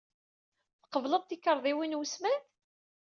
Tqebbled 0.81 1.23
tikarḍiwin 1.27 1.93
n 1.97 1.97
wesmad? 1.99 2.41